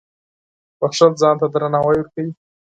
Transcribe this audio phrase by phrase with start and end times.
[0.79, 2.31] •بښل ځان ته درناوی ورکوي.